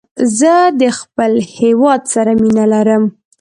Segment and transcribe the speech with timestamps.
[0.39, 3.03] زه د خپل هېواد سره مینه لرم